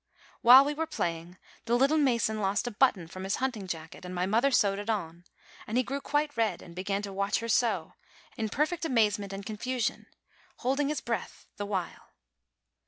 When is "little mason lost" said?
1.77-2.65